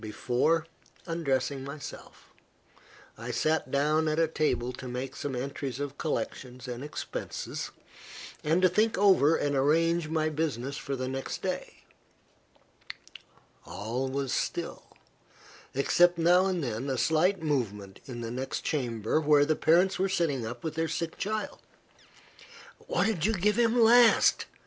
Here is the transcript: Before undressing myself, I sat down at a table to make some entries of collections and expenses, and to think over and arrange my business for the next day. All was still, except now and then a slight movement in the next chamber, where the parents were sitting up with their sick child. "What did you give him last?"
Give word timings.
Before 0.01 0.65
undressing 1.05 1.63
myself, 1.63 2.33
I 3.19 3.29
sat 3.29 3.69
down 3.69 4.07
at 4.07 4.17
a 4.17 4.27
table 4.27 4.73
to 4.73 4.87
make 4.87 5.15
some 5.15 5.35
entries 5.35 5.79
of 5.79 5.99
collections 5.99 6.67
and 6.67 6.83
expenses, 6.83 7.69
and 8.43 8.63
to 8.63 8.67
think 8.67 8.97
over 8.97 9.35
and 9.35 9.55
arrange 9.55 10.09
my 10.09 10.29
business 10.29 10.75
for 10.75 10.95
the 10.95 11.07
next 11.07 11.43
day. 11.43 11.83
All 13.63 14.09
was 14.09 14.33
still, 14.33 14.87
except 15.75 16.17
now 16.17 16.47
and 16.47 16.63
then 16.63 16.89
a 16.89 16.97
slight 16.97 17.43
movement 17.43 17.99
in 18.07 18.21
the 18.21 18.31
next 18.31 18.61
chamber, 18.61 19.21
where 19.21 19.45
the 19.45 19.55
parents 19.55 19.99
were 19.99 20.09
sitting 20.09 20.47
up 20.47 20.63
with 20.63 20.73
their 20.73 20.87
sick 20.87 21.15
child. 21.19 21.59
"What 22.87 23.05
did 23.05 23.27
you 23.27 23.33
give 23.33 23.59
him 23.59 23.79
last?" 23.79 24.47